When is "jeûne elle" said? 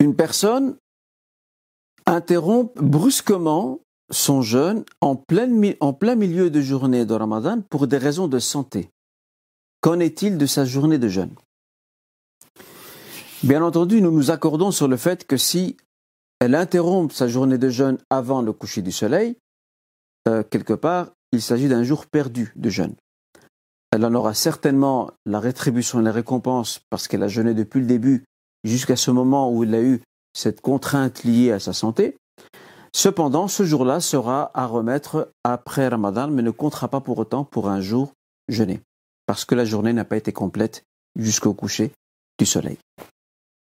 22.70-24.04